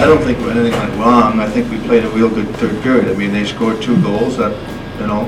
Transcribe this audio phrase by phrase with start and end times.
[0.00, 1.40] I don't think anything went wrong.
[1.40, 3.08] I think we played a real good third period.
[3.08, 4.52] I mean, they scored two goals that,
[4.98, 5.26] you know,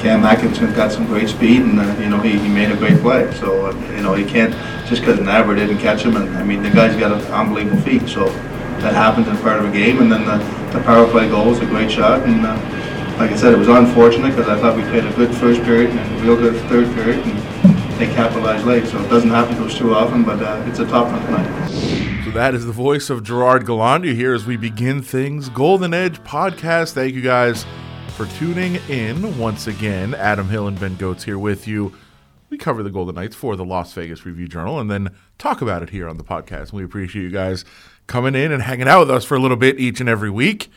[0.00, 2.98] Cam Atkinson got some great speed and, uh, you know, he, he made a great
[3.00, 3.32] play.
[3.34, 4.52] So, uh, you know, he can't,
[4.88, 8.08] just because Navar didn't catch him, and, I mean, the guy's got an unbelievable feet.
[8.08, 8.24] So
[8.82, 10.02] that happens in part of a game.
[10.02, 10.38] And then the,
[10.76, 12.24] the power play goal was a great shot.
[12.24, 15.32] And, uh, like I said, it was unfortunate because I thought we played a good
[15.36, 17.24] first period and a real good third period.
[17.24, 18.88] And they capitalized late.
[18.88, 22.03] So it doesn't happen to us too often, but uh, it's a tough one tonight.
[22.34, 25.48] That is the voice of Gerard Gallant here as we begin things.
[25.48, 26.92] Golden Edge podcast.
[26.92, 27.64] Thank you guys
[28.16, 30.14] for tuning in once again.
[30.14, 31.94] Adam Hill and Ben Gotz here with you.
[32.50, 35.84] We cover the Golden Knights for the Las Vegas Review Journal and then talk about
[35.84, 36.72] it here on the podcast.
[36.72, 37.64] We appreciate you guys
[38.08, 40.70] coming in and hanging out with us for a little bit each and every week.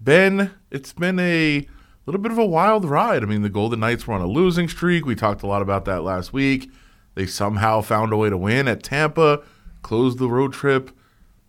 [0.00, 1.66] Ben, it's been a
[2.06, 3.24] little bit of a wild ride.
[3.24, 5.04] I mean, the Golden Knights were on a losing streak.
[5.04, 6.70] We talked a lot about that last week.
[7.16, 9.42] They somehow found a way to win at Tampa,
[9.86, 10.90] closed the road trip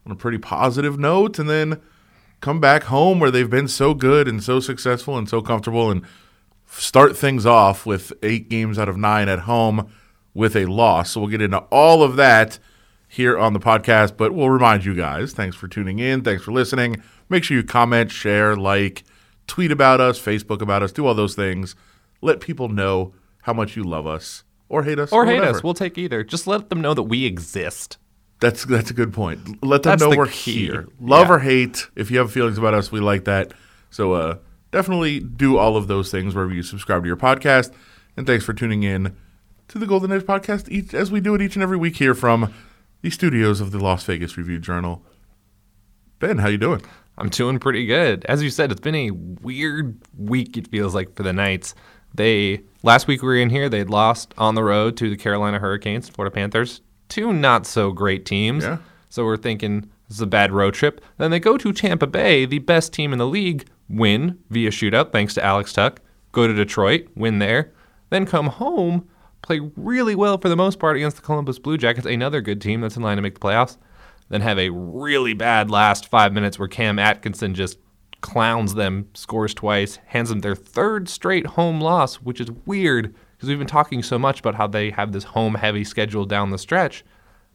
[0.06, 1.82] on a pretty positive note, and then
[2.40, 6.04] come back home where they've been so good and so successful and so comfortable and
[6.68, 9.92] start things off with eight games out of nine at home
[10.36, 11.10] with a loss.
[11.10, 12.60] So we'll get into all of that
[13.08, 16.22] here on the podcast, but we'll remind you guys thanks for tuning in.
[16.22, 17.02] Thanks for listening.
[17.30, 19.04] Make sure you comment, share, like,
[19.48, 21.76] tweet about us, Facebook about us, do all those things.
[22.22, 25.58] Let people know how much you love us or hate us or, or hate whatever.
[25.58, 25.64] us.
[25.64, 26.24] We'll take either.
[26.24, 27.98] Just let them know that we exist.
[28.40, 29.64] That's that's a good point.
[29.64, 30.66] Let them That's know the we're key.
[30.68, 30.88] here.
[31.00, 31.34] Love Yeah.
[31.36, 31.88] or hate.
[31.96, 33.52] If you have feelings about us, we like that.
[33.90, 34.38] So uh,
[34.72, 37.72] definitely do all of those things wherever you subscribe to your podcast.
[38.16, 39.16] And thanks for tuning in
[39.70, 42.14] to the Golden Edge podcast each, as we do it each and every week here
[42.14, 42.54] from
[43.02, 45.04] the studios of the Las Vegas Review Journal.
[46.20, 46.82] Ben, how you doing?
[47.18, 48.24] I'm doing pretty good.
[48.26, 50.58] As you said, it's been a weird week.
[50.58, 51.74] It feels like for the Knights.
[52.14, 53.70] They last week we were in here.
[53.70, 58.26] They'd lost on the road to the Carolina Hurricanes, Florida Panthers, two not so great
[58.26, 58.64] teams.
[58.64, 58.78] Yeah.
[59.10, 61.02] So we're thinking this is a bad road trip.
[61.18, 65.12] Then they go to Tampa Bay, the best team in the league, win via shootout
[65.12, 65.98] thanks to Alex Tuch.
[66.32, 67.74] Go to Detroit, win there.
[68.10, 69.08] Then come home,
[69.42, 72.82] play really well for the most part against the Columbus Blue Jackets, another good team
[72.82, 73.78] that's in line to make the playoffs.
[74.30, 77.80] Then have a really bad last five minutes where Cam Atkinson just
[78.22, 83.50] clowns them, scores twice, hands them their third straight home loss, which is weird because
[83.50, 86.58] we've been talking so much about how they have this home heavy schedule down the
[86.58, 87.06] stretch.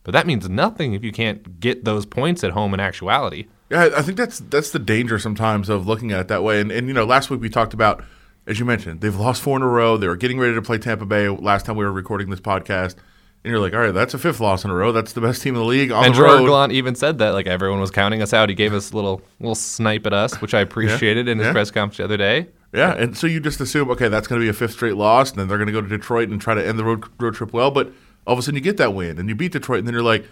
[0.04, 3.46] But that means nothing if you can't get those points at home in actuality.
[3.70, 6.60] Yeah, I think that's that's the danger sometimes of looking at it that way.
[6.60, 8.04] And, and you know, last week we talked about,
[8.46, 9.96] as you mentioned, they've lost four in a row.
[9.96, 12.96] They were getting ready to play Tampa Bay last time we were recording this podcast.
[13.44, 14.92] And you're like, all right, that's a fifth loss in a row.
[14.92, 16.46] That's the best team in the league on and the road.
[16.46, 18.48] Gallant even said that, like everyone was counting us out.
[18.48, 21.52] He gave us a little little snipe at us, which I appreciated in his yeah.
[21.52, 22.48] press conference the other day.
[22.72, 25.30] Yeah, and so you just assume, okay, that's going to be a fifth straight loss,
[25.30, 27.34] and then they're going to go to Detroit and try to end the road road
[27.34, 27.70] trip well.
[27.70, 27.92] But
[28.26, 30.02] all of a sudden, you get that win, and you beat Detroit, and then you're
[30.02, 30.24] like,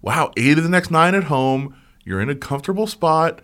[0.00, 1.76] wow, eight of the next nine at home.
[2.02, 3.42] You're in a comfortable spot.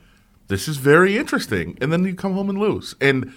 [0.49, 1.77] This is very interesting.
[1.81, 3.35] And then you come home and lose, and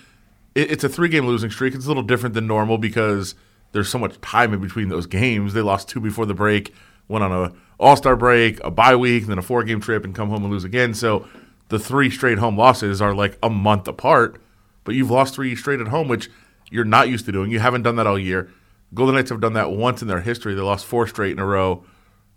[0.54, 1.76] it, it's a three game losing streak.
[1.76, 3.36] It's a little different than normal because
[3.74, 5.54] there's so much time in between those games.
[5.54, 6.74] They lost two before the break,
[7.10, 10.06] went on a All Star break, a bye week, and then a four game trip,
[10.06, 10.94] and come home and lose again.
[10.94, 11.28] So
[11.68, 14.40] the three straight home losses are like a month apart
[14.86, 16.30] but you've lost three straight at home, which
[16.72, 17.52] you're not used to doing.
[17.52, 18.50] You haven't done that all year.
[18.94, 20.54] Golden Knights have done that once in their history.
[20.54, 21.84] They lost four straight in a row.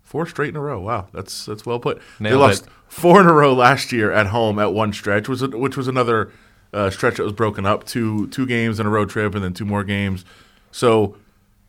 [0.01, 0.81] Four straight in a row.
[0.81, 2.01] Wow, that's that's well put.
[2.19, 2.71] they lost it.
[2.87, 6.31] four in a row last year at home at one stretch, was which was another
[6.73, 9.53] uh, stretch that was broken up two two games and a road trip, and then
[9.53, 10.25] two more games.
[10.71, 11.15] So,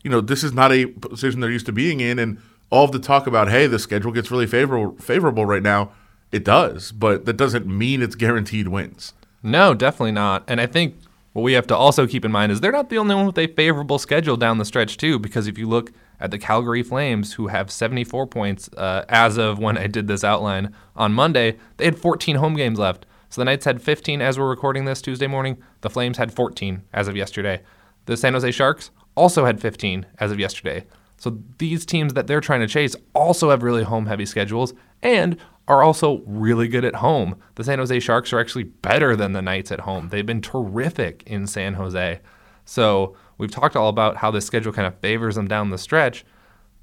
[0.03, 2.39] you know, this is not a position they're used to being in, and
[2.71, 5.91] all of the talk about hey, the schedule gets really favorable favorable right now.
[6.31, 9.13] It does, but that doesn't mean it's guaranteed wins.
[9.43, 10.43] No, definitely not.
[10.47, 10.95] And I think
[11.33, 13.37] what we have to also keep in mind is they're not the only one with
[13.37, 17.33] a favorable schedule down the stretch, too, because if you look at the Calgary Flames,
[17.33, 21.85] who have 74 points uh, as of when I did this outline on Monday, they
[21.85, 23.05] had 14 home games left.
[23.29, 25.57] So the Knights had 15 as we're recording this Tuesday morning.
[25.81, 27.61] The Flames had 14 as of yesterday.
[28.05, 30.85] The San Jose Sharks also had 15 as of yesterday.
[31.17, 35.37] So these teams that they're trying to chase also have really home heavy schedules and
[35.71, 37.37] are also really good at home.
[37.55, 40.09] The San Jose Sharks are actually better than the Knights at home.
[40.09, 42.19] They've been terrific in San Jose.
[42.65, 46.25] So we've talked all about how this schedule kind of favors them down the stretch.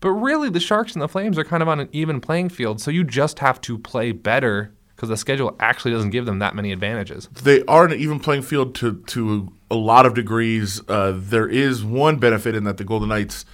[0.01, 2.81] But really, the Sharks and the Flames are kind of on an even playing field.
[2.81, 6.55] So you just have to play better because the schedule actually doesn't give them that
[6.55, 7.29] many advantages.
[7.43, 10.81] they are an even playing field to to a lot of degrees.
[10.89, 13.45] Uh, there is one benefit in that the Golden Knights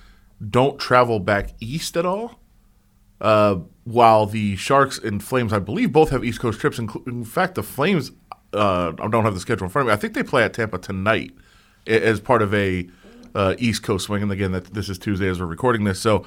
[0.48, 2.40] don't travel back east at all,
[3.20, 6.78] uh, while the Sharks and Flames, I believe, both have East Coast trips.
[6.78, 8.12] In fact, the Flames,
[8.52, 9.92] uh, I don't have the schedule in front of me.
[9.94, 11.32] I think they play at Tampa tonight
[11.86, 12.88] as part of a
[13.34, 14.22] uh, East Coast swing.
[14.22, 16.26] And again, that this is Tuesday as we're recording this, so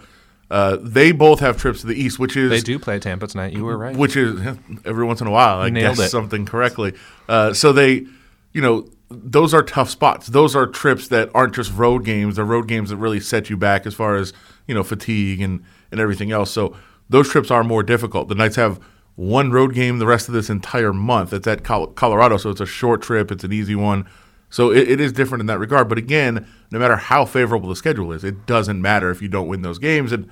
[0.49, 3.27] Uh, they both have trips to the East, which is They do play at Tampa
[3.27, 3.51] tonight.
[3.51, 3.93] You were right.
[3.93, 4.39] which is
[4.85, 6.09] every once in a while I nailed guess it.
[6.09, 6.93] something correctly.
[7.27, 8.05] Uh, so they,
[8.53, 10.27] you know, those are tough spots.
[10.27, 12.37] Those are trips that aren't just road games.
[12.37, 14.31] They're road games that really set you back as far as
[14.67, 16.51] you know fatigue and and everything else.
[16.51, 16.75] So
[17.09, 18.27] those trips are more difficult.
[18.27, 18.79] The Knights have
[19.15, 21.33] one road game the rest of this entire month.
[21.33, 23.31] It's at Colorado, so it's a short trip.
[23.31, 24.07] It's an easy one.
[24.49, 25.89] So it, it is different in that regard.
[25.89, 29.47] But again, no matter how favorable the schedule is, it doesn't matter if you don't
[29.47, 30.11] win those games.
[30.11, 30.29] And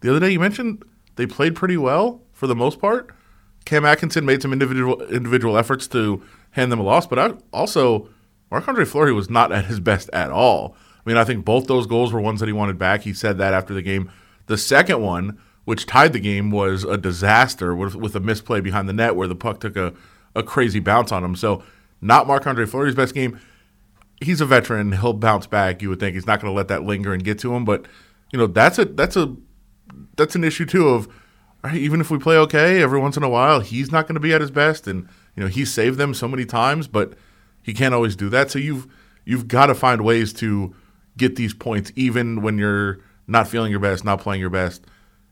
[0.00, 0.84] the other day you mentioned
[1.16, 3.10] they played pretty well for the most part.
[3.64, 8.08] Cam Atkinson made some individual individual efforts to hand them a loss, but I, also
[8.50, 10.76] Marc Andre Fleury was not at his best at all.
[11.04, 13.02] I mean, I think both those goals were ones that he wanted back.
[13.02, 14.10] He said that after the game.
[14.46, 18.88] The second one, which tied the game, was a disaster with, with a misplay behind
[18.88, 19.94] the net where the puck took a,
[20.34, 21.36] a crazy bounce on him.
[21.36, 21.62] So,
[22.00, 23.40] not Marc Andre Fleury's best game.
[24.20, 24.92] He's a veteran.
[24.92, 25.80] He'll bounce back.
[25.80, 27.64] You would think he's not going to let that linger and get to him.
[27.64, 27.86] But
[28.30, 29.34] you know, that's a that's a
[30.16, 30.88] that's an issue too.
[30.88, 31.08] Of
[31.62, 34.20] right, even if we play okay every once in a while, he's not going to
[34.20, 37.14] be at his best, and you know he saved them so many times, but
[37.62, 38.50] he can't always do that.
[38.50, 38.86] So you've
[39.24, 40.74] you've got to find ways to
[41.16, 44.84] get these points, even when you're not feeling your best, not playing your best,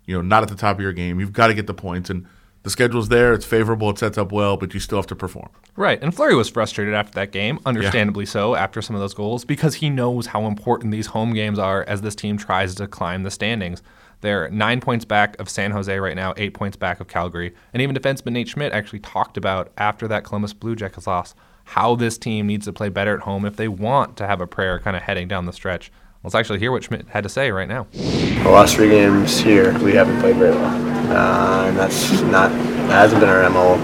[0.05, 1.21] you know, not at the top of your game.
[1.21, 2.27] You've got to get the points, and
[2.62, 3.33] the schedule's there.
[3.33, 3.91] It's favorable.
[3.91, 5.49] It sets up well, but you still have to perform.
[5.77, 6.03] Right.
[6.03, 9.77] And Fleury was frustrated after that game, understandably so, after some of those goals, because
[9.77, 13.31] he knows how important these home games are as this team tries to climb the
[13.31, 13.83] standings.
[14.21, 17.55] They're nine points back of San Jose right now, eight points back of Calgary.
[17.73, 21.35] And even defenseman Nate Schmidt actually talked about after that Columbus Blue Jackets loss
[21.65, 24.47] how this team needs to play better at home if they want to have a
[24.47, 25.93] prayer kind of heading down the stretch.
[26.24, 27.88] Let's actually hear what Schmidt had to say right now.
[27.92, 32.90] The last three games here, we haven't played very well, uh, and that's not that
[32.90, 33.74] hasn't been our mo.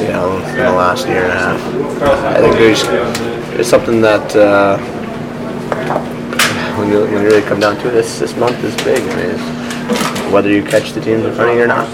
[0.00, 1.60] You know, in the last year and a half.
[2.24, 2.82] I think there's
[3.60, 4.78] it's something that uh,
[6.78, 9.02] when you when you really come down to it, this this month is big.
[9.02, 11.86] I mean, it's, whether you catch the teams in front of you or not,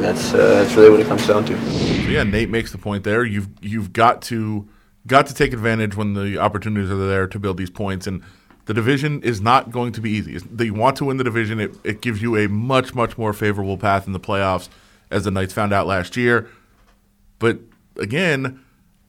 [0.00, 1.70] that's uh, that's really what it comes down to.
[1.70, 3.24] So yeah, Nate makes the point there.
[3.26, 4.66] You've you've got to
[5.06, 8.22] got to take advantage when the opportunities are there to build these points, and
[8.66, 10.38] the division is not going to be easy.
[10.38, 11.58] They want to win the division.
[11.60, 14.68] It it gives you a much much more favorable path in the playoffs,
[15.10, 16.48] as the Knights found out last year.
[17.38, 17.58] But
[17.98, 18.60] again,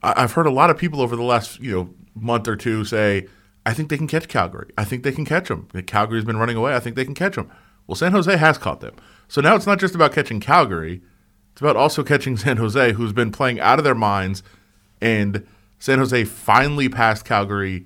[0.02, 2.84] I- I've heard a lot of people over the last you know month or two
[2.86, 3.28] say,
[3.66, 4.72] "I think they can catch Calgary.
[4.78, 5.68] I think they can catch them.
[5.86, 6.76] Calgary's been running away.
[6.76, 7.50] I think they can catch them."
[7.88, 8.94] Well, San Jose has caught them.
[9.28, 11.02] So now it's not just about catching Calgary.
[11.52, 14.42] It's about also catching San Jose, who's been playing out of their minds.
[15.02, 15.46] And
[15.80, 17.86] San Jose finally passed Calgary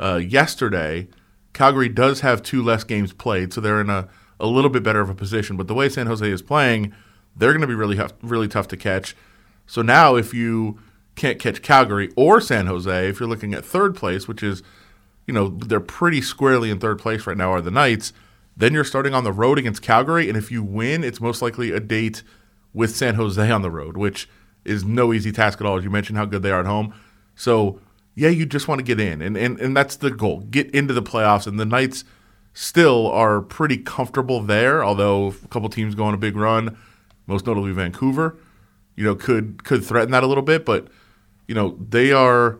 [0.00, 1.08] uh, yesterday.
[1.52, 4.08] Calgary does have two less games played, so they're in a,
[4.38, 5.56] a little bit better of a position.
[5.56, 6.94] But the way San Jose is playing,
[7.34, 9.16] they're going to be really really tough to catch.
[9.66, 10.78] So now, if you
[11.16, 14.62] can't catch Calgary or San Jose, if you're looking at third place, which is,
[15.26, 18.12] you know, they're pretty squarely in third place right now, are the Knights.
[18.56, 21.72] Then you're starting on the road against Calgary, and if you win, it's most likely
[21.72, 22.22] a date
[22.72, 24.28] with San Jose on the road, which
[24.64, 25.78] is no easy task at all.
[25.78, 26.94] As you mentioned how good they are at home.
[27.34, 27.80] So
[28.16, 30.94] yeah, you just want to get in, and, and and that's the goal: get into
[30.94, 31.46] the playoffs.
[31.46, 32.02] And the Knights
[32.54, 36.78] still are pretty comfortable there, although a couple teams go on a big run,
[37.26, 38.36] most notably Vancouver.
[38.96, 40.88] You know, could could threaten that a little bit, but
[41.46, 42.58] you know they are.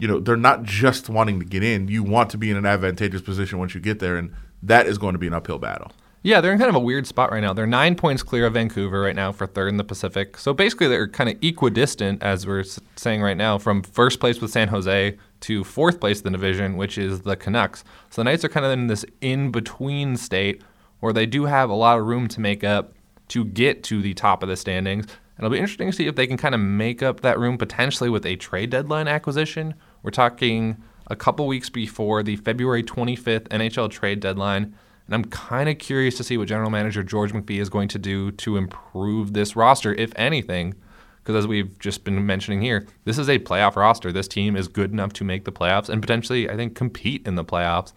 [0.00, 1.88] You know, they're not just wanting to get in.
[1.88, 4.32] You want to be in an advantageous position once you get there, and
[4.62, 5.90] that is going to be an uphill battle.
[6.22, 7.52] Yeah, they're in kind of a weird spot right now.
[7.52, 10.36] They're nine points clear of Vancouver right now for third in the Pacific.
[10.36, 12.64] So basically, they're kind of equidistant, as we're
[12.96, 16.76] saying right now, from first place with San Jose to fourth place in the division,
[16.76, 17.84] which is the Canucks.
[18.10, 20.62] So the Knights are kind of in this in between state
[21.00, 22.92] where they do have a lot of room to make up
[23.28, 25.04] to get to the top of the standings.
[25.04, 27.58] And it'll be interesting to see if they can kind of make up that room
[27.58, 29.74] potentially with a trade deadline acquisition.
[30.02, 34.74] We're talking a couple weeks before the February 25th NHL trade deadline.
[35.08, 37.98] And I'm kind of curious to see what general manager George McPhee is going to
[37.98, 40.74] do to improve this roster, if anything.
[41.16, 44.12] Because as we've just been mentioning here, this is a playoff roster.
[44.12, 47.36] This team is good enough to make the playoffs and potentially, I think, compete in
[47.36, 47.92] the playoffs.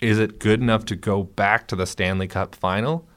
[0.00, 3.08] Is it good enough to go back to the Stanley Cup final?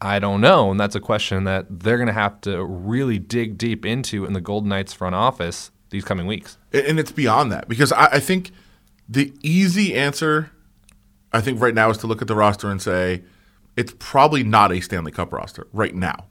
[0.00, 0.70] I don't know.
[0.70, 4.34] And that's a question that they're going to have to really dig deep into in
[4.34, 6.58] the Golden Knights front office these coming weeks.
[6.72, 8.50] And it's beyond that because I, I think
[9.08, 10.50] the easy answer,
[11.32, 13.22] I think right now, is to look at the roster and say
[13.76, 16.26] it's probably not a Stanley Cup roster right now.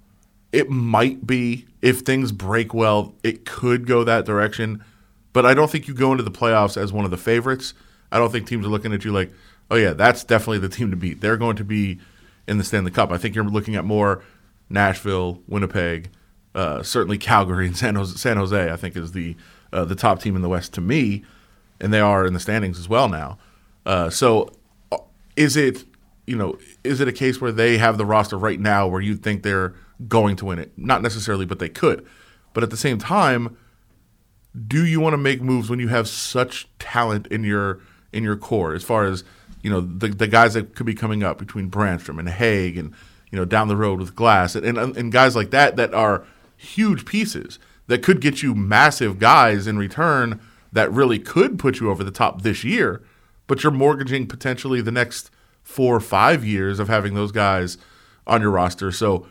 [0.51, 4.84] It might be if things break well, it could go that direction.
[5.34, 7.74] But I don't think you go into the playoffs as one of the favorites.
[8.12, 9.31] I don't think teams are looking at you like,
[9.70, 11.22] oh yeah, that's definitely the team to beat.
[11.22, 12.00] They're going to be
[12.48, 13.12] in the Stanley Cup.
[13.12, 14.22] I think you're looking at more
[14.70, 16.10] Nashville, Winnipeg,
[16.53, 18.17] uh, certainly Calgary and San Jose.
[18.17, 19.36] San Jose, I think, is the
[19.72, 21.24] uh, the top team in the West to me,
[21.79, 23.38] and they are in the standings as well now.
[23.86, 24.50] Uh, so,
[25.35, 25.85] is it
[26.25, 29.15] you know, is it a case where they have the roster right now where you
[29.15, 29.73] think they're
[30.07, 30.71] going to win it?
[30.77, 32.05] Not necessarily, but they could.
[32.53, 33.57] But at the same time,
[34.67, 37.79] do you want to make moves when you have such talent in your
[38.13, 39.23] in your core as far as
[39.61, 42.93] you know the the guys that could be coming up between Brannstrom and Hague and
[43.31, 46.25] you know down the road with Glass and, and and guys like that that are
[46.57, 50.39] huge pieces that could get you massive guys in return
[50.71, 53.01] that really could put you over the top this year,
[53.51, 55.29] but you're mortgaging potentially the next
[55.62, 57.77] four or five years of having those guys
[58.25, 58.93] on your roster.
[58.93, 59.27] So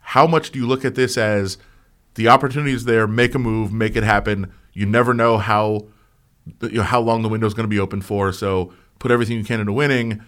[0.00, 1.58] how much do you look at this as
[2.16, 4.52] the opportunity is there, make a move, make it happen.
[4.72, 5.86] You never know how
[6.60, 8.32] you know, how long the window is going to be open for.
[8.32, 10.20] So put everything you can into winning,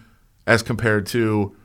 [0.47, 1.57] as compared to,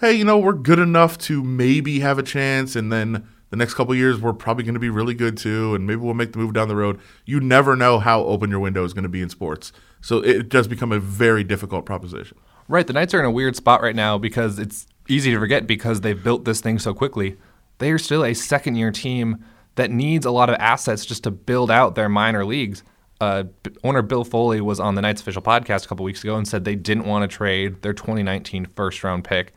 [0.00, 3.74] hey, you know, we're good enough to maybe have a chance, and then the next
[3.74, 6.38] couple years we're probably going to be really good too, and maybe we'll make the
[6.38, 7.00] move down the road.
[7.24, 10.48] You never know how open your window is going to be in sports, so it
[10.48, 12.38] does become a very difficult proposition.
[12.68, 15.66] Right, the Knights are in a weird spot right now because it's easy to forget
[15.66, 17.36] because they've built this thing so quickly
[17.78, 19.44] they are still a second year team
[19.74, 22.82] that needs a lot of assets just to build out their minor leagues.
[23.20, 23.44] Uh,
[23.82, 26.64] owner Bill Foley was on the Knights official podcast a couple weeks ago and said
[26.64, 29.54] they didn't want to trade their 2019 first round pick.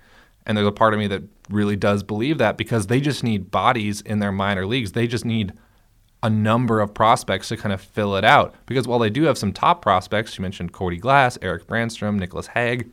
[0.49, 3.51] And there's a part of me that really does believe that because they just need
[3.51, 4.93] bodies in their minor leagues.
[4.93, 5.53] They just need
[6.23, 8.55] a number of prospects to kind of fill it out.
[8.65, 12.47] Because while they do have some top prospects, you mentioned Cody Glass, Eric Brannstrom, Nicolas
[12.47, 12.91] Hague,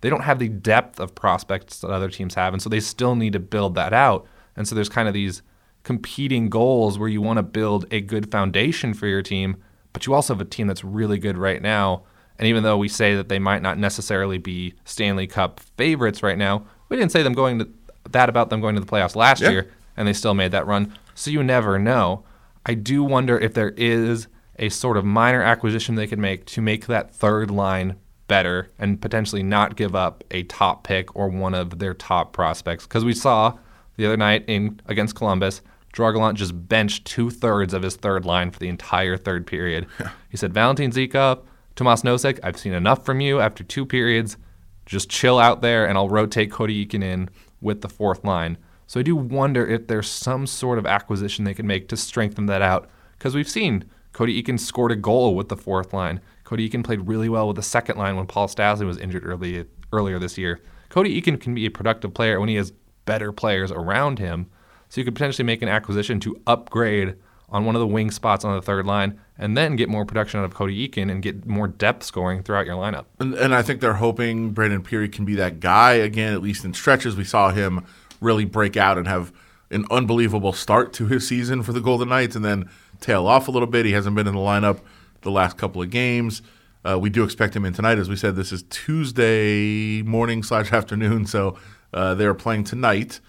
[0.00, 2.52] they don't have the depth of prospects that other teams have.
[2.52, 4.24] And so they still need to build that out.
[4.54, 5.42] And so there's kind of these
[5.82, 9.56] competing goals where you want to build a good foundation for your team,
[9.92, 12.04] but you also have a team that's really good right now.
[12.38, 16.38] And even though we say that they might not necessarily be Stanley Cup favorites right
[16.38, 17.68] now, we didn't say them going to
[18.10, 19.48] that about them going to the playoffs last yeah.
[19.50, 20.92] year, and they still made that run.
[21.14, 22.24] So you never know.
[22.66, 26.60] I do wonder if there is a sort of minor acquisition they could make to
[26.60, 27.96] make that third line
[28.28, 32.84] better and potentially not give up a top pick or one of their top prospects.
[32.84, 33.56] Because we saw
[33.96, 35.62] the other night in against Columbus,
[35.94, 39.86] Gerard Gallant just benched two thirds of his third line for the entire third period.
[40.28, 41.42] he said, Valentin Zykov,
[41.74, 44.36] Tomas Nosek, I've seen enough from you after two periods.
[44.86, 48.58] Just chill out there, and I'll rotate Cody Eakin in with the fourth line.
[48.86, 52.46] So I do wonder if there's some sort of acquisition they can make to strengthen
[52.46, 52.90] that out.
[53.16, 56.20] Because we've seen Cody Eakin scored a goal with the fourth line.
[56.44, 59.64] Cody Eakin played really well with the second line when Paul Stastny was injured early,
[59.92, 60.60] earlier this year.
[60.90, 62.72] Cody Eakin can be a productive player when he has
[63.06, 64.50] better players around him.
[64.88, 67.16] So you could potentially make an acquisition to upgrade
[67.52, 70.40] on one of the wing spots on the third line and then get more production
[70.40, 73.04] out of Cody Eakin and get more depth scoring throughout your lineup.
[73.20, 76.64] And, and I think they're hoping Brandon Pirri can be that guy again, at least
[76.64, 77.14] in stretches.
[77.14, 77.86] We saw him
[78.20, 79.32] really break out and have
[79.70, 82.68] an unbelievable start to his season for the Golden Knights and then
[83.00, 83.84] tail off a little bit.
[83.84, 84.80] He hasn't been in the lineup
[85.20, 86.42] the last couple of games.
[86.84, 87.98] Uh, we do expect him in tonight.
[87.98, 91.56] As we said, this is Tuesday morning slash afternoon, so
[91.92, 93.20] uh, they are playing tonight.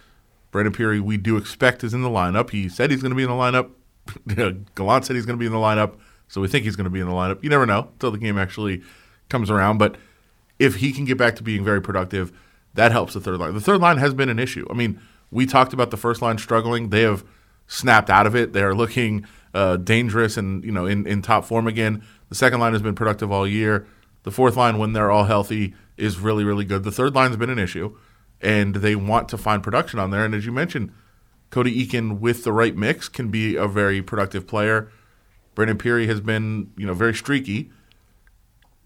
[0.52, 2.52] Brandon Pirri, we do expect is in the lineup.
[2.52, 3.72] He said he's going to be in the lineup.
[4.76, 5.96] Gallant said he's going to be in the lineup,
[6.28, 7.44] so we think he's going to be in the lineup.
[7.44, 8.82] You never know until the game actually
[9.30, 9.78] comes around.
[9.78, 9.98] But
[10.60, 12.32] if he can get back to being very productive,
[12.74, 13.54] that helps the third line.
[13.54, 14.68] The third line has been an issue.
[14.70, 15.00] I mean,
[15.32, 16.90] we talked about the first line struggling.
[16.90, 17.24] They have
[17.68, 18.54] snapped out of it.
[18.54, 22.04] They are looking uh, dangerous and you know in, in top form again.
[22.30, 23.88] The second line has been productive all year.
[24.24, 26.84] The fourth line, when they're all healthy, is really really good.
[26.84, 27.96] The third line has been an issue
[28.42, 30.26] and they want to find production on there.
[30.26, 30.92] And as you mentioned,
[31.54, 34.90] Cody Eakin with the right mix can be a very productive player.
[35.54, 37.70] Brandon Pirri has been, you know, very streaky.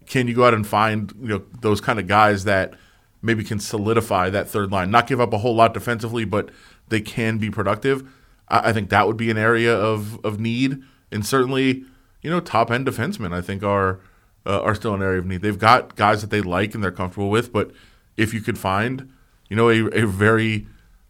[0.04, 2.74] Can you go out and find, you know, those kind of guys that
[3.22, 6.50] maybe can solidify that third line, not give up a whole lot defensively, but
[6.88, 8.06] they can be productive?
[8.48, 11.84] I, I think that would be an area of of need, and certainly,
[12.20, 14.00] you know, top end defensemen I think are
[14.44, 15.40] uh, are still an area of need.
[15.40, 17.70] They've got guys that they like and they're comfortable with, but
[18.18, 19.10] if you could find
[19.48, 20.66] you know, a, a very,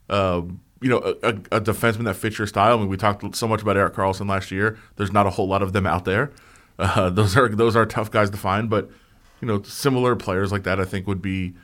[0.08, 0.42] uh,
[0.80, 2.76] you know, a, a, defenseman that fits your style.
[2.76, 4.78] I mean, we talked so much about Erik Karlsson last year.
[4.96, 6.32] There's not a whole lot of them out there.
[6.80, 8.88] Uh, those are those are tough guys to find, but
[9.40, 11.54] you know, similar players like that, I think, would be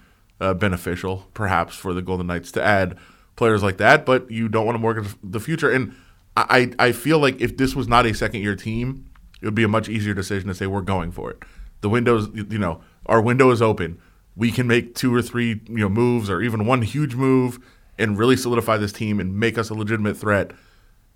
[0.41, 2.99] uh, beneficial, perhaps, for the Golden Knights to add
[3.37, 4.05] players like that.
[4.05, 5.71] But you don't want to mortgage the future.
[5.71, 5.95] And
[6.37, 9.09] I, I feel like if this was not a second year team,
[9.41, 11.45] it would be a much easier decision to say we're going for it.
[11.81, 14.01] The windows, you know, our window is open
[14.37, 17.59] we can make two or three you know moves or even one huge move
[17.99, 20.51] and really solidify this team and make us a legitimate threat.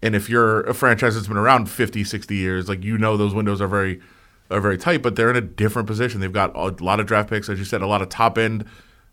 [0.02, 3.34] And if you're a franchise that's been around 50, 60 years, like you know those
[3.34, 4.00] windows are very
[4.50, 6.20] are very tight, but they're in a different position.
[6.20, 8.64] They've got a lot of draft picks, as you said, a lot of top end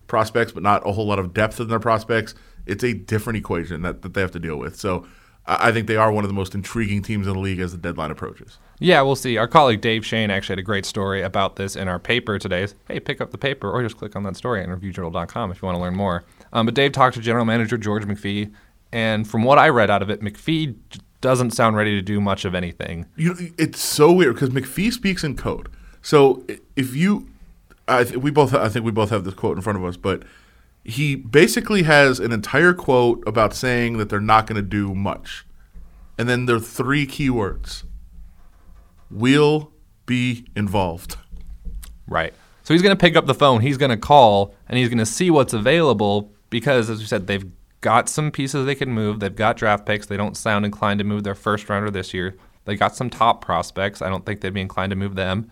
[0.07, 2.35] prospects, but not a whole lot of depth in their prospects.
[2.65, 4.79] It's a different equation that, that they have to deal with.
[4.79, 5.05] So
[5.45, 7.71] I I think they are one of the most intriguing teams in the league as
[7.71, 8.59] the deadline approaches.
[8.79, 9.37] Yeah, we'll see.
[9.37, 12.67] Our colleague Dave Schoen actually had a great story about this in our paper today.
[12.87, 15.65] Hey, pick up the paper or just click on that story at reviewjournal.com if you
[15.65, 16.23] want to learn more.
[16.51, 18.53] Um, but Dave talked to General Manager George McPhee,
[18.91, 20.75] and from what I read out of it, McPhee
[21.21, 23.05] doesn't sound ready to do much of anything.
[23.15, 25.69] You it's so weird because McPhee speaks in code.
[26.01, 27.27] So if you,
[27.87, 29.97] I th- we both, I think we both have this quote in front of us,
[29.97, 30.23] but
[30.83, 35.45] he basically has an entire quote about saying that they're not going to do much,
[36.17, 37.85] and then there are three key words:
[39.09, 39.71] will
[40.05, 41.17] be involved.
[42.07, 42.33] Right.
[42.63, 44.97] So he's going to pick up the phone, he's going to call, and he's going
[44.97, 47.45] to see what's available because, as we said, they've
[47.81, 49.19] got some pieces they can move.
[49.19, 50.07] They've got draft picks.
[50.07, 52.35] They don't sound inclined to move their first rounder this year.
[52.65, 54.01] They got some top prospects.
[54.01, 55.51] I don't think they'd be inclined to move them.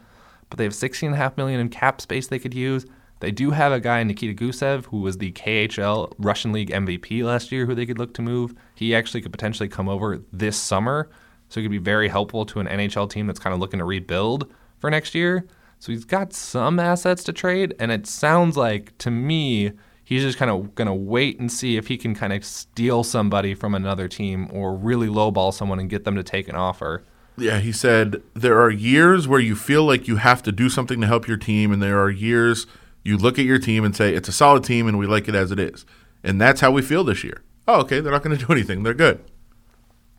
[0.50, 2.88] But they have 16.5 million in cap space they could use.
[3.20, 7.52] They do have a guy, Nikita Gusev, who was the KHL Russian League MVP last
[7.52, 8.54] year, who they could look to move.
[8.76, 11.10] He actually could potentially come over this summer.
[11.50, 13.86] So he could be very helpful to an NHL team that's kind of looking to
[13.86, 15.48] rebuild for next year.
[15.80, 19.74] So he's got some assets to trade, and it sounds like to me
[20.04, 23.04] he's just kind of going to wait and see if he can kind of steal
[23.04, 27.04] somebody from another team or really lowball someone and get them to take an offer.
[27.38, 31.02] Yeah, he said there are years where you feel like you have to do something
[31.02, 32.68] to help your team, and there are years
[33.04, 35.36] you look at your team and say it's a solid team and we like it
[35.36, 35.86] as it is,
[36.24, 37.42] and that's how we feel this year.
[37.68, 38.84] Oh, okay, they're not going to do anything.
[38.84, 39.24] They're good.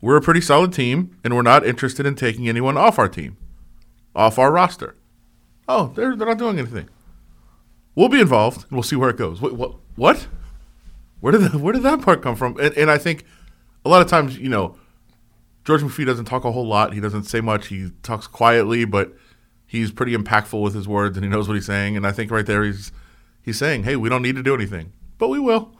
[0.05, 3.37] We're a pretty solid team, and we're not interested in taking anyone off our team,
[4.15, 4.95] off our roster.
[5.67, 6.89] Oh, they're they're not doing anything.
[7.95, 9.41] We'll be involved, and we'll see where it goes.
[9.41, 10.27] What what what?
[11.21, 12.55] Where did the, where did that part come from?
[12.59, 13.25] And, and I think
[13.83, 14.77] a lot of times, you know,
[15.63, 16.93] George McPhee doesn't talk a whole lot.
[16.93, 17.69] He doesn't say much.
[17.69, 19.11] He talks quietly, but
[19.65, 21.97] he's pretty impactful with his words, and he knows what he's saying.
[21.97, 22.91] And I think right there, he's
[23.41, 25.74] he's saying, "Hey, we don't need to do anything, but we will."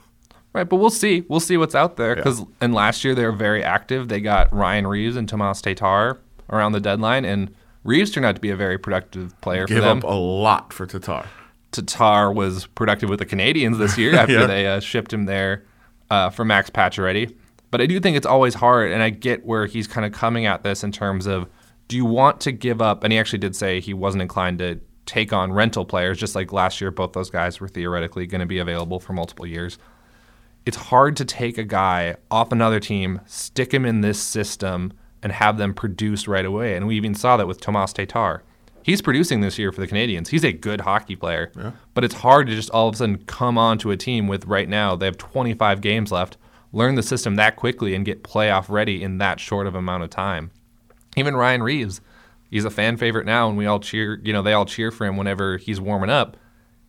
[0.55, 1.25] Right, but we'll see.
[1.27, 2.15] We'll see what's out there Yeah.
[2.15, 4.07] because and last year they were very active.
[4.07, 6.17] They got Ryan Reaves and Tomas Tatar
[6.49, 9.81] around the deadline, and Reaves turned out to be a very productive player Give for
[9.83, 9.97] them.
[9.97, 11.25] up a lot for Tatar.
[11.71, 14.45] Tatar was productive with the Canadiens this year after Yeah.
[14.47, 15.65] they uh, shipped him there
[16.09, 17.35] uh, for Max Pacioretty.
[17.69, 20.45] But I do think it's always hard, and I get where he's kind of coming
[20.45, 21.47] at this in terms of
[21.89, 23.03] do you want to give up?
[23.03, 26.53] And he actually did say he wasn't inclined to take on rental players, just like
[26.53, 29.77] last year, both those guys were theoretically going to be available for multiple years.
[30.65, 35.31] It's hard to take a guy off another team, stick him in this system, and
[35.31, 36.75] have them produce right away.
[36.75, 38.43] And we even saw that with Tomas Tatar.
[38.83, 40.27] He's producing this year for the Canadiens.
[40.27, 41.51] He's a good hockey player.
[41.57, 41.71] yeah.
[41.95, 44.69] But it's hard to just all of a sudden come onto a team with right
[44.69, 46.37] now, they have 25 games left,
[46.71, 50.09] learn the system that quickly, and get playoff ready in that short of amount of
[50.11, 50.51] time.
[51.15, 52.01] Even Ryan Reaves,
[52.51, 55.05] he's a fan favorite now, and we all cheer, you know, they all cheer for
[55.05, 56.37] him whenever he's warming up.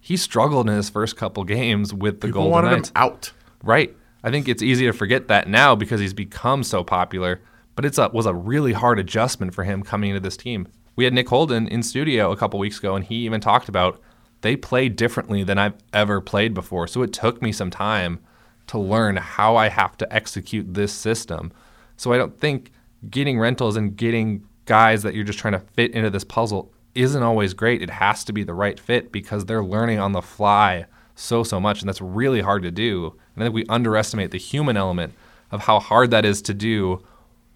[0.00, 2.88] He struggled in his first couple games with the People Golden wanted Knights.
[2.90, 3.32] him out.
[3.66, 3.96] Right.
[4.22, 7.42] I think it's easy to forget that now because he's become so popular,
[7.74, 10.68] but it's a, was a really hard adjustment for him coming into this team.
[10.94, 14.00] We had Nick Holden in studio a couple weeks ago, and he even talked about
[14.42, 16.86] they play differently than I've ever played before.
[16.86, 18.20] So it took me some time
[18.68, 21.52] to learn how I have to execute this system.
[21.96, 22.70] So I don't think
[23.10, 27.22] getting rentals and getting guys that you're just trying to fit into this puzzle isn't
[27.22, 27.82] always great.
[27.82, 31.58] It has to be the right fit because they're learning on the fly so so
[31.58, 33.14] much and that's really hard to do.
[33.34, 35.14] And I think we underestimate the human element
[35.50, 37.02] of how hard that is to do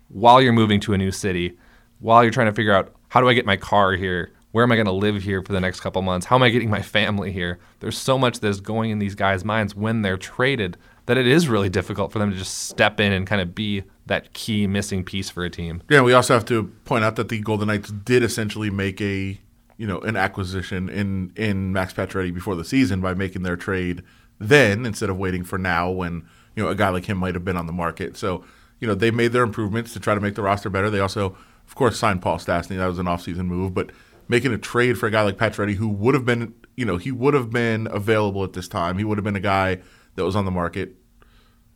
[0.09, 1.57] while you're moving to a new city,
[2.01, 4.33] while you're trying to figure out how do I get my car here?
[4.53, 6.27] Where am I going to live here for the next couple months?
[6.27, 7.61] How am I getting my family here?
[7.79, 11.49] There's so much that's going in these guys' minds when they're traded that it is
[11.49, 15.05] really difficult for them to just step in and kind of be that key missing
[15.05, 15.83] piece for a team.
[15.88, 19.40] Yeah, we also have to point out that the Golden Knights did essentially make a
[19.81, 24.03] you know an acquisition in in Max Pacioretty before the season by making their trade
[24.38, 27.47] then instead of waiting for now when you know a guy like him might have
[27.47, 28.14] been on the market.
[28.19, 28.45] So
[28.79, 30.90] you know they made their improvements to try to make the roster better.
[30.90, 31.35] They also,
[31.66, 32.77] of course, signed Paul Stastny.
[32.77, 33.90] That was an offseason move, but
[34.29, 37.11] making a trade for a guy like Pacioretty who would have been you know he
[37.11, 38.99] would have been available at this time.
[38.99, 39.81] He would have been a guy
[40.16, 40.95] that was on the market.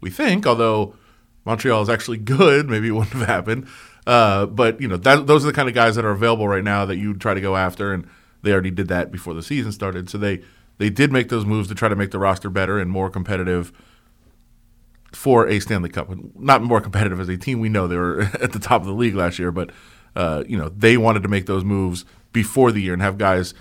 [0.03, 0.95] We think, although
[1.47, 3.67] Montreal is actually good, maybe it wouldn't have happened.
[4.07, 6.65] Uh, but you know, that, those are the kind of guys that are available right
[6.65, 8.07] now that you try to go after, and
[8.43, 10.11] they already did that before the season started.
[10.11, 10.43] So they
[10.79, 13.73] they did make those moves to try to make the roster better and more competitive
[15.13, 16.11] for a Stanley Cup.
[16.39, 17.61] Not more competitive as a team.
[17.61, 19.71] We know they were at the top of the league last year, but
[20.17, 23.55] uh, you know they wanted to make those moves before the year and have guys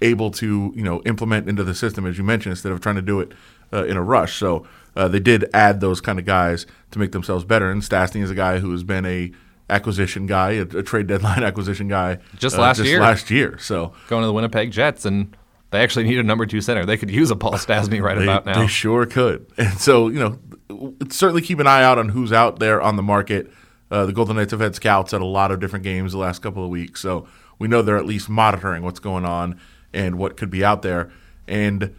[0.00, 3.02] able to you know implement into the system as you mentioned instead of trying to
[3.02, 3.32] do it
[3.72, 4.38] uh, in a rush.
[4.38, 7.70] So uh, they did add those kind of guys to make themselves better.
[7.70, 9.32] And Stastny is a guy who has been a
[9.68, 13.00] acquisition guy, a, a trade deadline acquisition guy, Just uh, last year.
[13.00, 15.36] Last year, so Going to the Winnipeg Jets, and
[15.70, 16.84] they actually need a number two center.
[16.84, 18.60] They could use a Paul Stastny right they, about now.
[18.60, 19.46] they sure could.
[19.56, 23.02] And so you know certainly keep an eye out on who's out there on the
[23.02, 23.50] market.
[23.90, 26.42] Uh, the Golden Knights have had scouts at a lot of different games the last
[26.42, 27.26] couple of weeks, so
[27.58, 29.60] we know they're at least monitoring what's going on
[29.92, 31.10] and what could be out there.
[31.46, 31.94] And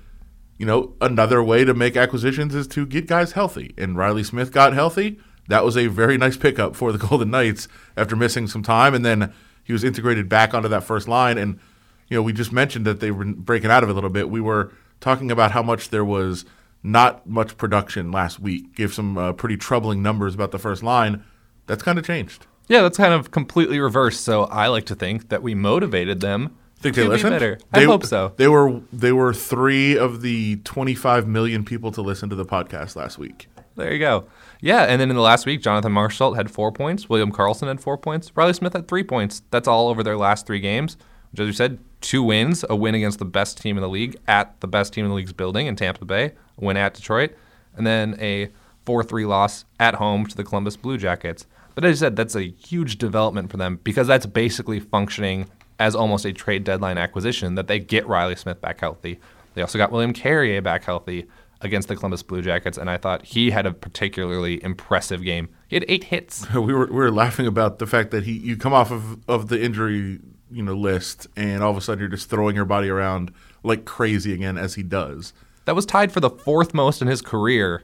[0.58, 3.74] you know, another way to make acquisitions is to get guys healthy.
[3.78, 5.20] And Reilly Smith got healthy.
[5.48, 9.06] That was a very nice pickup for the Golden Knights after missing some time, and
[9.06, 9.34] then
[9.64, 11.38] he was integrated back onto that first line.
[11.38, 11.60] And
[12.08, 14.30] you know, we just mentioned that they were breaking out of it a little bit.
[14.30, 16.46] We were talking about how much there was
[16.84, 18.76] not much production last week.
[18.76, 21.24] Gave some uh, pretty troubling numbers about the first line.
[21.66, 22.48] That's kind of changed.
[22.68, 24.22] Yeah, that's kind of completely reversed.
[24.22, 27.58] So I like to think that we motivated them Think they be better.
[27.72, 28.34] They, I hope so.
[28.38, 32.96] They were they were three of the 25 million people to listen to the podcast
[32.96, 33.48] last week.
[33.78, 34.26] There you go.
[34.60, 37.08] Yeah, and then in the last week, Jonathan Marchessault had four points.
[37.08, 38.36] William Karlsson had four points.
[38.36, 39.44] Reilly Smith had three points.
[39.52, 40.98] That's all over their last three games.
[41.32, 44.18] Which, as we said, two wins: a win against the best team in the league
[44.28, 47.36] at the best team in the league's building in Tampa Bay, a win at Detroit,
[47.76, 48.50] and then a
[48.84, 51.46] four-three loss at home to the Columbus Blue Jackets.
[51.76, 55.94] But as I said, that's a huge development for them because that's basically functioning as
[55.94, 59.20] almost a trade deadline acquisition that they get Reilly Smith back healthy.
[59.54, 61.28] They also got William Carrier back healthy
[61.62, 65.50] against the Columbus Blue Jackets, and I thought he had a particularly impressive game.
[65.68, 66.50] He had eight hits.
[66.54, 69.48] we were we were laughing about the fact that he you come off of, of
[69.50, 72.88] the injury you know list and all of a sudden you're just throwing your body
[72.90, 75.34] around like crazy again as he does.
[75.66, 77.84] That was tied for the fourth most in his career,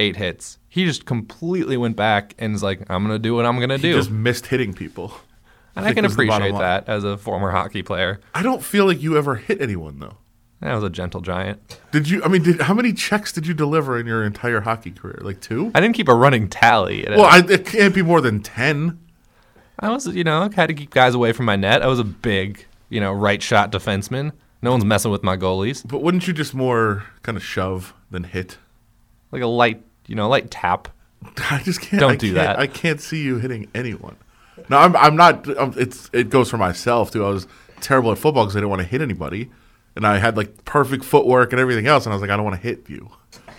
[0.00, 0.58] eight hits.
[0.68, 3.68] He just completely went back and was like, I'm going to do what I'm going
[3.68, 3.94] to He do.
[3.94, 5.12] just missed hitting people.
[5.76, 8.18] and I think can was the bottom appreciate that as a former hockey player.
[8.34, 10.16] I don't feel like you ever hit anyone though.
[10.60, 11.78] That was a gentle giant.
[11.90, 12.22] Did you?
[12.22, 15.18] I mean, did how many checks did you deliver in your entire hockey career?
[15.22, 15.70] Like two?
[15.74, 17.06] I didn't keep a running tally.
[17.08, 18.98] Well, I, it can't be more than ten.
[19.78, 21.80] I was, you know, I had to keep guys away from my net.
[21.82, 24.32] I was a big, you know, right shot defenseman.
[24.60, 25.86] No one's messing with my goalies.
[25.88, 28.58] But wouldn't you just more kind of shove than hit?
[29.32, 30.88] Like a light, you know, light tap.
[31.50, 32.00] I just can't.
[32.00, 32.58] Don't I do can't- that.
[32.58, 34.16] I can't see you hitting anyone.
[34.68, 34.94] No, I'm.
[34.96, 35.48] I'm not.
[35.56, 36.10] Um, it's.
[36.12, 37.24] It goes for myself too.
[37.24, 37.46] I was
[37.80, 39.50] terrible at football because I didn't want to hit anybody,
[39.96, 42.44] and I had like perfect footwork and everything else, and I was like, I don't
[42.44, 43.10] want to hit you.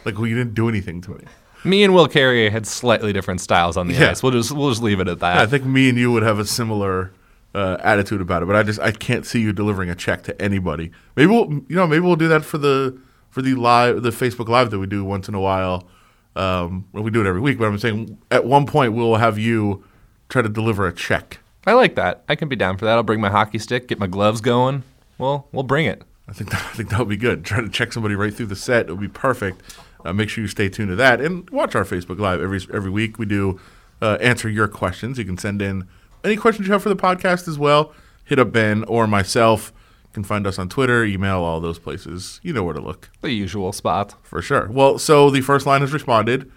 [0.05, 1.23] Like, well, you didn't do anything to me.
[1.63, 4.09] Me and Will Carrier had slightly different styles on the Yeah.
[4.11, 4.23] ice.
[4.23, 5.37] We'll just we'll just leave it at that.
[5.37, 7.11] I think me and you would have a similar
[7.53, 10.41] uh, attitude about it, but I just I can't see you delivering a check to
[10.41, 10.91] anybody.
[11.15, 12.97] Maybe we'll you know maybe we'll do that for the
[13.29, 15.87] for the live the Facebook live that we do once in a while.
[16.35, 19.37] Um, well, we do it every week, but I'm saying at one point we'll have
[19.37, 19.83] you
[20.29, 21.39] try to deliver a check.
[21.67, 22.23] I like that.
[22.27, 22.93] I can be down for that.
[22.95, 24.81] I'll bring my hockey stick, get my gloves going.
[25.19, 26.01] Well, we'll bring it.
[26.27, 27.43] I think that, I think that would be good.
[27.45, 28.87] Try to check somebody right through the set.
[28.89, 29.61] It would be perfect.
[30.03, 32.89] Uh, make sure you stay tuned to that and watch our Facebook Live every every
[32.89, 33.19] week.
[33.19, 33.59] We do
[34.01, 35.19] uh, answer your questions.
[35.19, 35.87] You can send in
[36.23, 37.93] any questions you have for the podcast as well.
[38.25, 39.71] Hit up Ben or myself.
[40.05, 42.39] You can find us on Twitter, email, all those places.
[42.43, 44.15] You know where to look The usual spot.
[44.23, 44.67] for sure.
[44.71, 46.51] Well, so the first line has responded.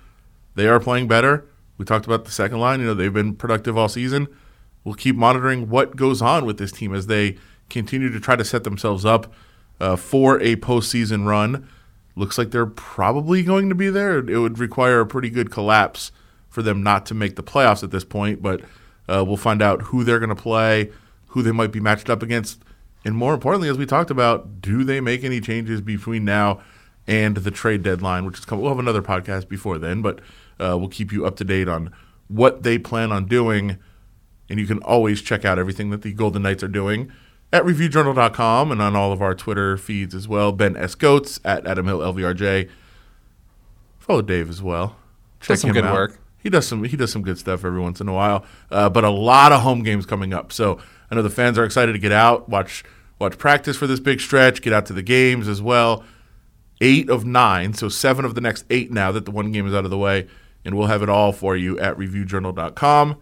[0.54, 1.46] They are playing better.
[1.76, 2.80] We talked about the second line.
[2.80, 4.28] You know, they've been productive all season.
[4.84, 7.36] We'll keep monitoring what goes on with this team as they
[7.70, 9.32] continue to try to set themselves up
[9.80, 11.68] uh, for a postseason run.
[12.16, 14.18] Looks like they're probably going to be there.
[14.18, 16.12] It would require a pretty good collapse
[16.48, 18.60] for them not to make the playoffs at this point, but
[19.08, 20.90] uh, we'll find out who they're going to play,
[21.28, 22.62] who they might be matched up against,
[23.04, 26.62] and more importantly, as we talked about, do they make any changes between now
[27.06, 28.62] and the trade deadline, which is coming?
[28.62, 30.20] We'll have another podcast before then, but
[30.58, 31.92] uh, we'll keep you up to date on
[32.28, 33.78] what they plan on doing.
[34.48, 37.12] And you can always check out everything that the Golden Knights are doing
[37.54, 40.50] at reviewjournal.com and on all of our Twitter feeds as well.
[40.50, 40.96] Ben S.
[40.96, 42.68] Gotz at Adam Hill LVRJ.
[43.96, 44.96] Follow Dave as well.
[45.40, 45.94] Does some him good out.
[45.94, 46.18] work.
[46.38, 48.44] He does some he does some good stuff every once in a while.
[48.72, 50.52] Uh, but a lot of home games coming up.
[50.52, 52.82] So I know the fans are excited to get out, watch
[53.20, 56.02] watch practice for this big stretch, get out to the games as well.
[56.80, 59.72] Eight of nine, so seven of the next eight now that the one game is
[59.72, 60.26] out of the way,
[60.64, 63.16] and we'll have it all for you at reviewjournal.com.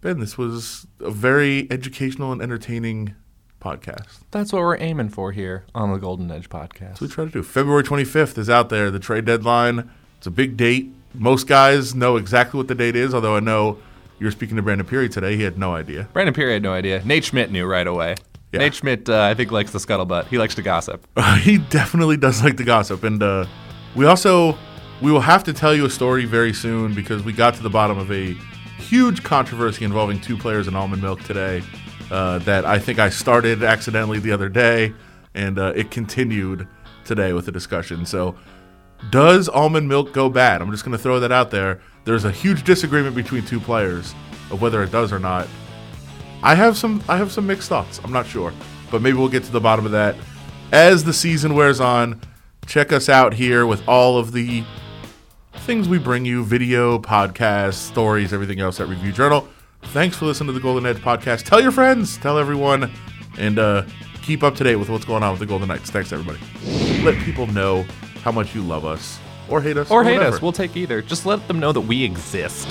[0.00, 3.16] Ben, this was a very educational and entertaining
[3.62, 4.18] podcast.
[4.30, 6.98] That's what we're aiming for here on the Golden Edge podcast.
[6.98, 7.42] So we try to do.
[7.42, 9.90] February 25th is out there, the trade deadline.
[10.18, 10.92] It's a big date.
[11.14, 13.78] Most guys know exactly what the date is, although I know
[14.18, 15.36] you were speaking to Brandon Pirri today.
[15.36, 16.08] He had no idea.
[16.12, 17.02] Brandon Pirri had no idea.
[17.04, 18.16] Nate Schmidt knew right away.
[18.52, 18.60] Yeah.
[18.60, 20.26] Nate Schmidt, uh, I think, likes the scuttlebutt.
[20.26, 21.06] He likes to gossip.
[21.40, 23.04] he definitely does like to gossip.
[23.04, 23.46] And uh,
[23.94, 24.56] we also,
[25.00, 27.70] we will have to tell you a story very soon because we got to the
[27.70, 28.34] bottom of a
[28.78, 31.62] huge controversy involving two players in almond milk today
[32.12, 34.92] uh, that I think I started accidentally the other day.
[35.34, 36.68] And uh, it continued
[37.06, 38.04] today with the discussion.
[38.04, 38.36] So
[39.10, 40.60] does almond milk go bad?
[40.60, 41.80] I'm just going to throw that out there.
[42.04, 44.14] There's a huge disagreement between two players
[44.50, 45.48] of whether it does or not.
[46.42, 47.98] I have some I have some mixed thoughts.
[48.04, 48.52] I'm not sure,
[48.90, 50.14] but maybe we'll get to the bottom of that
[50.70, 52.20] as the season wears on.
[52.66, 54.64] Check us out here with all of the
[55.54, 59.48] things we bring you video, podcasts, stories, everything else at Review Journal.
[59.86, 61.44] Thanks for listening to the Golden Edge podcast.
[61.44, 62.90] Tell your friends, tell everyone,
[63.38, 63.82] and uh,
[64.22, 65.90] keep up to date with what's going on with the Golden Knights.
[65.90, 66.38] Thanks, everybody.
[67.02, 67.84] Let people know
[68.22, 69.18] how much you love us
[69.48, 70.36] or hate us Or hate whatever.
[70.36, 70.42] us.
[70.42, 71.02] We'll take either.
[71.02, 72.68] Just let them know that we exist.